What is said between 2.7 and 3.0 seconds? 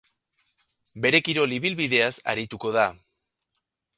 da.